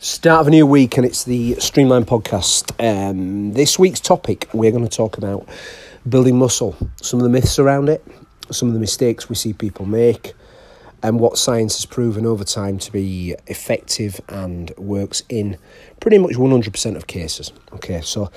[0.00, 2.70] Start of a new week, and it's the Streamline podcast.
[2.78, 5.48] Um, this week's topic, we're going to talk about
[6.08, 8.06] building muscle, some of the myths around it,
[8.48, 10.34] some of the mistakes we see people make,
[11.02, 15.58] and what science has proven over time to be effective and works in
[15.98, 17.52] pretty much 100% of cases.
[17.72, 18.30] Okay, so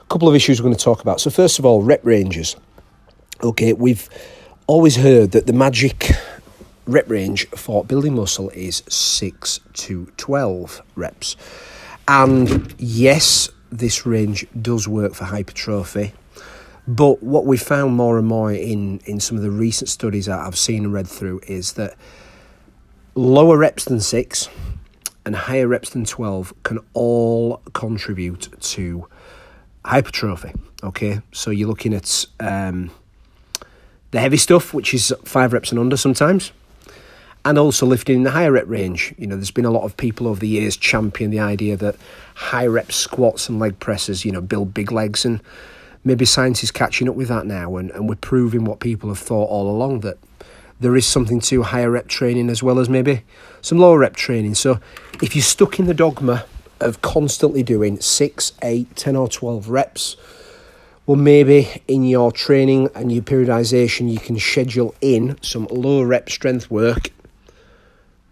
[0.00, 1.20] a couple of issues we're going to talk about.
[1.20, 2.54] So, first of all, rep ranges.
[3.42, 4.08] Okay, we've
[4.68, 6.12] always heard that the magic
[6.88, 11.36] rep range for building muscle is 6 to 12 reps.
[12.08, 16.14] And yes, this range does work for hypertrophy.
[16.88, 20.40] But what we found more and more in, in some of the recent studies that
[20.40, 21.94] I've seen and read through is that
[23.14, 24.48] lower reps than 6
[25.26, 29.06] and higher reps than 12 can all contribute to
[29.84, 30.54] hypertrophy.
[30.82, 32.90] Okay, so you're looking at um,
[34.10, 36.52] the heavy stuff, which is five reps and under sometimes
[37.48, 39.14] and also lifting in the higher rep range.
[39.16, 41.96] You know, there's been a lot of people over the years champion the idea that
[42.34, 45.40] high rep squats and leg presses, you know, build big legs, and
[46.04, 49.18] maybe science is catching up with that now, and, and we're proving what people have
[49.18, 50.18] thought all along that
[50.78, 53.22] there is something to higher rep training as well as maybe
[53.62, 54.54] some lower rep training.
[54.54, 54.78] So
[55.22, 56.44] if you're stuck in the dogma
[56.80, 60.18] of constantly doing six, eight, 10 or 12 reps,
[61.06, 66.28] well, maybe in your training and your periodization, you can schedule in some lower rep
[66.28, 67.10] strength work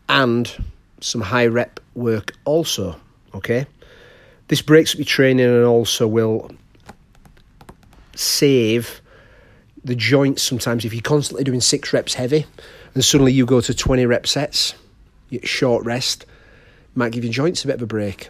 [0.09, 0.65] and
[1.01, 2.97] some high rep work also.
[3.35, 3.67] Okay,
[4.49, 6.51] this breaks up your training and also will
[8.15, 9.01] save
[9.85, 12.45] the joints sometimes if you're constantly doing six reps heavy
[12.95, 14.75] and suddenly you go to 20 rep sets,
[15.43, 16.27] short rest,
[16.95, 18.29] might give your joints a bit of a break.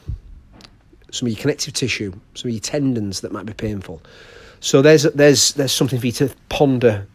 [1.12, 4.02] Some of your connective tissue, some of your tendons that might be painful.
[4.60, 7.06] So there's there's there's something for you to ponder,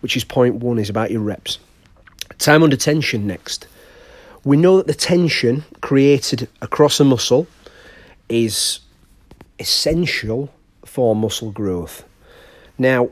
[0.00, 1.58] which is point one is about your reps.
[2.38, 3.66] Time under tension next.
[4.44, 7.46] We know that the tension created across a muscle
[8.28, 8.80] is
[9.58, 10.52] essential
[10.84, 12.04] for muscle growth.
[12.76, 13.10] Now,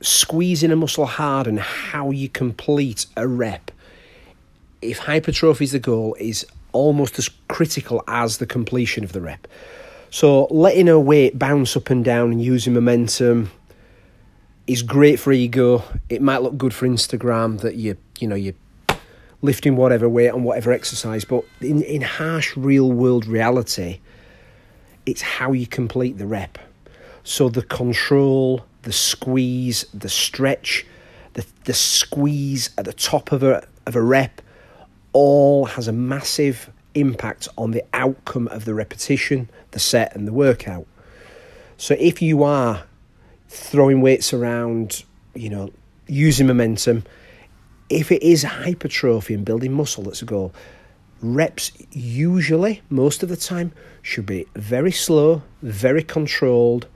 [0.00, 3.70] squeezing a muscle hard and how you complete a rep,
[4.80, 9.46] if hypertrophy is the goal, is almost as critical as the completion of the rep.
[10.10, 13.50] So, letting a weight bounce up and down and using momentum
[14.66, 15.82] is great for ego.
[16.08, 18.54] It might look good for Instagram that you you know you
[19.42, 21.24] lifting whatever weight on whatever exercise.
[21.24, 24.00] But in, in harsh real world reality,
[25.04, 26.58] it's how you complete the rep.
[27.24, 30.86] So the control, the squeeze, the stretch,
[31.34, 34.40] the, the squeeze at the top of a, of a rep
[35.12, 40.32] all has a massive impact on the outcome of the repetition, the set, and the
[40.32, 40.86] workout.
[41.76, 42.84] So if you are
[43.48, 45.04] throwing weights around,
[45.34, 45.70] you know,
[46.06, 47.04] using momentum,
[47.92, 50.52] if it is hypertrophy and building muscle that's a goal,
[51.20, 56.86] reps usually, most of the time, should be very slow, very controlled,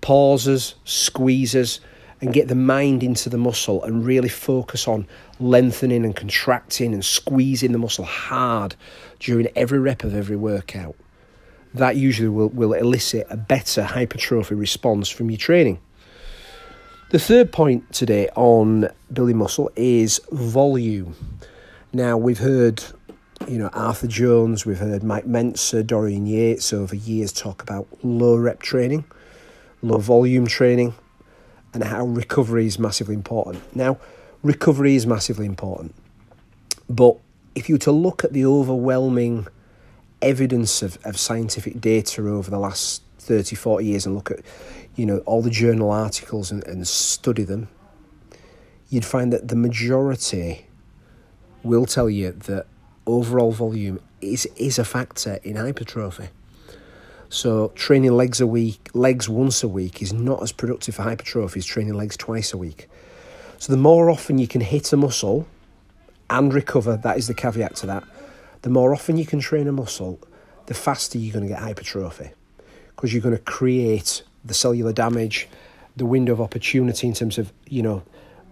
[0.00, 1.80] pauses, squeezes,
[2.20, 5.06] and get the mind into the muscle and really focus on
[5.38, 8.74] lengthening and contracting and squeezing the muscle hard
[9.20, 10.96] during every rep of every workout.
[11.74, 15.78] That usually will, will elicit a better hypertrophy response from your training.
[17.10, 21.16] The third point today on Billy muscle is volume.
[21.90, 22.84] Now, we've heard,
[23.46, 28.36] you know, Arthur Jones, we've heard Mike Mentzer, Dorian Yates over years talk about low
[28.36, 29.06] rep training,
[29.80, 30.92] low volume training,
[31.72, 33.74] and how recovery is massively important.
[33.74, 33.96] Now,
[34.42, 35.94] recovery is massively important,
[36.90, 37.16] but
[37.54, 39.46] if you were to look at the overwhelming
[40.20, 44.40] evidence of, of scientific data over the last 30, 40 years and look at,
[44.96, 47.68] you know, all the journal articles and, and study them,
[48.88, 50.66] you'd find that the majority
[51.62, 52.66] will tell you that
[53.06, 56.28] overall volume is, is a factor in hypertrophy.
[57.28, 61.58] So training legs a week, legs once a week is not as productive for hypertrophy
[61.58, 62.88] as training legs twice a week.
[63.58, 65.46] So the more often you can hit a muscle
[66.30, 68.04] and recover, that is the caveat to that.
[68.62, 70.20] The more often you can train a muscle,
[70.66, 72.30] the faster you're going to get hypertrophy
[72.98, 75.46] because you're going to create the cellular damage,
[75.96, 78.02] the window of opportunity in terms of, you know,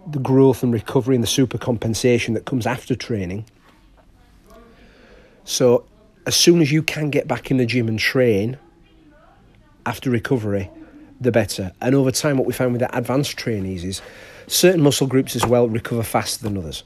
[0.09, 3.43] the growth and recovery and the super compensation that comes after training.
[5.43, 5.83] So,
[6.25, 8.57] as soon as you can get back in the gym and train
[9.85, 10.71] after recovery,
[11.19, 11.73] the better.
[11.81, 14.01] And over time, what we found with the advanced trainees is
[14.47, 16.83] certain muscle groups as well recover faster than others.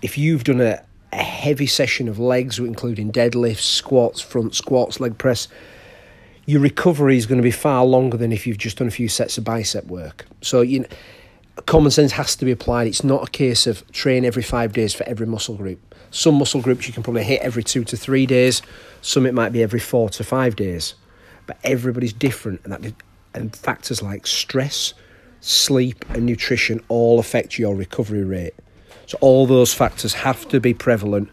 [0.00, 0.80] If you've done a,
[1.12, 5.48] a heavy session of legs, including deadlifts, squats, front squats, leg press,
[6.46, 9.08] your recovery is going to be far longer than if you've just done a few
[9.08, 10.26] sets of bicep work.
[10.42, 10.86] So you know,
[11.66, 12.86] common sense has to be applied.
[12.86, 15.94] It's not a case of train every five days for every muscle group.
[16.10, 18.62] Some muscle groups you can probably hit every two to three days,
[19.00, 20.94] some it might be every four to five days.
[21.46, 22.94] But everybody's different, and, that,
[23.34, 24.94] and factors like stress,
[25.40, 28.54] sleep, and nutrition all affect your recovery rate.
[29.06, 31.30] So, all those factors have to be prevalent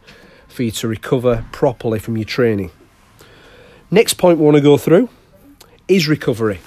[0.48, 2.72] for you to recover properly from your training.
[3.90, 5.08] Next point we want to go through
[5.88, 6.60] is recovery.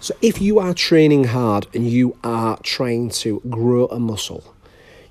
[0.00, 4.54] So, if you are training hard and you are trying to grow a muscle,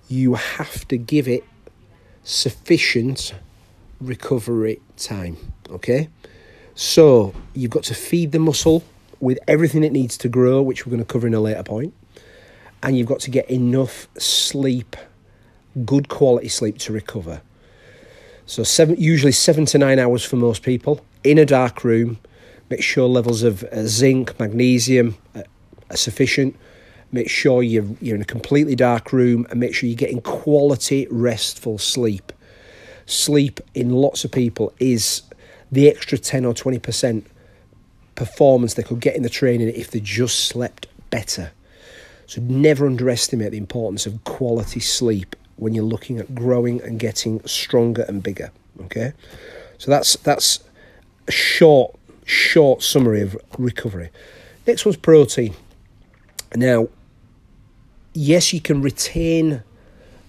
[0.10, 1.44] you have to give it
[2.24, 3.36] sufficient
[4.02, 5.38] recovery time.
[5.70, 6.10] Okay?
[6.74, 8.84] So, you've got to feed the muscle
[9.20, 11.94] with everything it needs to grow, which we're going to cover in a later point,
[12.82, 14.96] and you've got to get enough sleep,
[15.86, 17.42] good quality sleep to recover.
[18.46, 22.20] So, seven, usually seven to nine hours for most people in a dark room
[22.74, 25.44] Make sure levels of uh, zinc, magnesium uh,
[25.92, 26.56] are sufficient.
[27.12, 31.08] Make sure you're, you're in a completely dark room and make sure you're getting quality,
[31.12, 32.32] restful sleep.
[33.06, 35.22] Sleep in lots of people is
[35.72, 37.26] the extra 10 or 20%
[38.16, 41.52] performance they could get in the training if they just slept better.
[42.26, 47.42] So never underestimate the importance of quality sleep when you're looking at growing and getting
[47.48, 48.52] stronger and bigger.
[48.82, 49.14] Okay,
[49.78, 50.60] so that's that's
[51.28, 51.96] a short
[52.26, 54.10] short summary of recovery.
[54.68, 55.56] Next one's protein.
[56.56, 56.90] Now,
[58.14, 59.64] yes, you can retain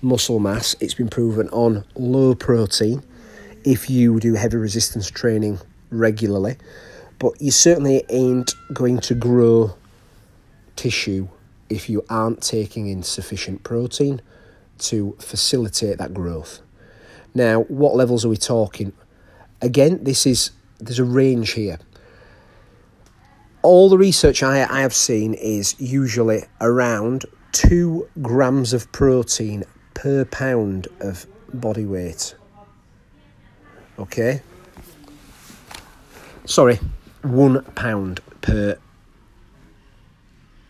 [0.03, 0.77] muscle mass.
[0.81, 3.03] It's been proven on low protein
[3.65, 5.59] if you do heavy resistance training
[5.91, 6.57] regularly,
[7.19, 9.75] but you certainly ain't going to grow
[10.77, 11.29] tissue
[11.71, 14.21] if you aren't taking in sufficient protein
[14.79, 16.61] to facilitate that growth.
[17.35, 18.93] Now, what levels are we talking?
[19.61, 21.79] Again, this is there's a range here.
[23.63, 30.25] All the research I, I have seen is usually around two grams of protein per
[30.25, 32.35] pound of body weight.
[33.99, 34.43] Okay?
[36.45, 36.79] Sorry,
[37.23, 38.77] one pound per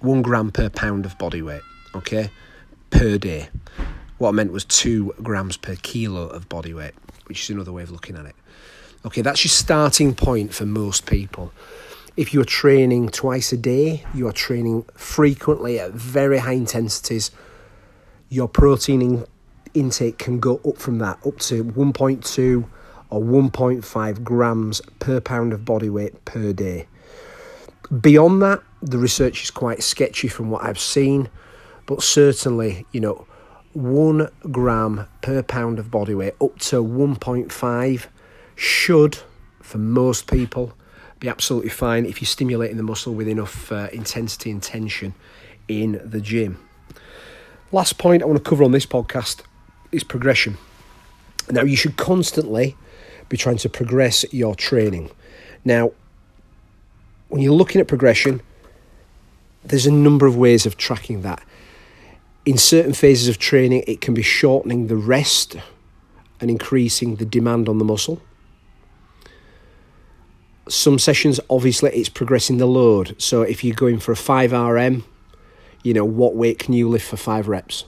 [0.01, 1.63] one gram per pound of body weight,
[1.95, 2.31] okay,
[2.91, 3.49] per day.
[4.19, 6.95] What I meant was two grams per kilo of body weight,
[7.27, 8.37] which is another way of looking at it.
[9.05, 11.53] Okay, that's your starting point for most people.
[12.17, 17.33] If you're training twice a day, you are training frequently at very high intensities,
[18.29, 19.27] your protein in-
[19.75, 22.65] intake can go up from that, up to 1.2
[23.11, 26.87] or 1.5 grams per pound of body weight per day.
[28.01, 31.29] Beyond that, the research is quite sketchy from what I've seen,
[31.87, 33.27] but certainly, you know,
[33.75, 38.07] one gram per pound of body weight up to 1.5
[38.57, 39.19] should,
[39.61, 40.73] for most people,
[41.19, 45.15] be absolutely fine if you're stimulating the muscle with enough uh, intensity and tension
[45.69, 46.59] in the gym.
[47.73, 49.43] Last point I want to cover on this podcast
[49.91, 50.57] is progression.
[51.51, 52.77] Now, you should constantly
[53.29, 55.11] be trying to progress your training.
[55.65, 55.93] Now,
[57.29, 58.41] when you're looking at progression,
[59.65, 61.43] there's a number of ways of tracking that.
[62.45, 65.57] In certain phases of training, it can be shortening the rest
[66.41, 68.21] and increasing the demand on the muscle.
[70.69, 73.21] Some sessions obviously it's progressing the load.
[73.21, 75.05] So if you're going for a 5 rm
[75.83, 77.85] you know what weight can you lift for 5 reps?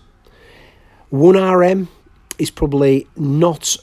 [1.11, 1.88] 1 rm
[2.38, 3.76] is probably not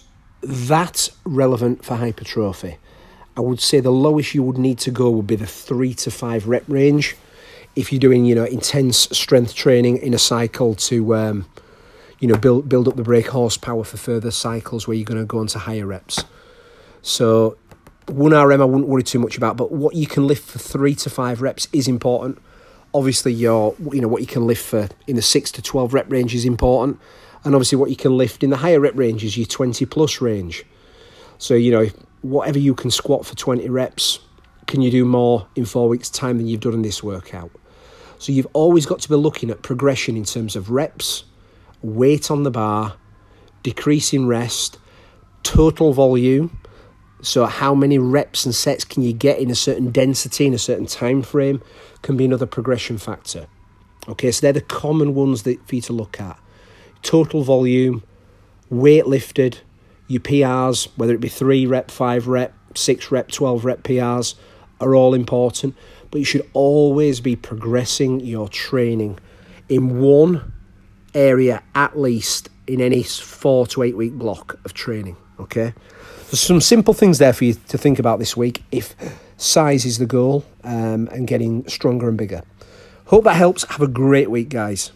[0.43, 2.77] that relevant for hypertrophy.
[3.35, 6.11] I would say the lowest you would need to go would be the 3 to
[6.11, 7.15] 5 rep range
[7.75, 11.45] if you're doing you know intense strength training in a cycle to um,
[12.19, 15.25] you know build build up the brake horsepower for further cycles where you're going to
[15.25, 16.23] go into higher reps
[17.01, 17.57] so
[18.07, 20.95] one RM I wouldn't worry too much about, but what you can lift for three
[20.95, 22.39] to five reps is important.
[22.93, 26.11] Obviously, your you know what you can lift for in the six to twelve rep
[26.11, 26.99] range is important,
[27.43, 30.21] and obviously what you can lift in the higher rep range is your twenty plus
[30.21, 30.65] range.
[31.37, 31.87] So you know
[32.21, 34.19] whatever you can squat for twenty reps,
[34.67, 37.51] can you do more in four weeks' time than you've done in this workout?
[38.23, 41.25] So you've always got to be looking at progression in terms of reps,
[41.81, 42.95] weight on the bar,
[43.63, 44.79] decreasing rest,
[45.43, 46.57] total volume
[47.23, 50.57] so how many reps and sets can you get in a certain density in a
[50.57, 51.61] certain time frame
[52.01, 53.47] can be another progression factor.
[54.09, 56.37] Okay, so they're the common ones that for you to look at.
[57.01, 58.03] Total volume,
[58.69, 59.59] weight lifted,
[60.07, 64.35] your PRs, whether it be three rep, five rep, six rep, twelve rep PRs,
[64.81, 65.77] are all important.
[66.13, 69.17] But you should always be progressing your training
[69.67, 70.53] in one
[71.15, 75.17] area at least in any four to eight week block of training.
[75.39, 75.73] Okay,
[76.27, 78.95] there's some simple things there for you to think about this week if
[79.37, 82.43] size is the goal um, and getting stronger and bigger.
[83.05, 83.63] Hope that helps.
[83.71, 84.91] Have a great week, guys.